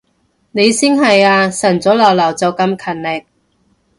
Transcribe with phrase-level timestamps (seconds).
[0.49, 3.23] 你先係啊，晨早流流就咁勤力